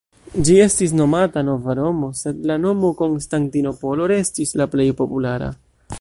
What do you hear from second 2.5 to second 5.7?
la nomo Konstantinopolo restis la plej populara.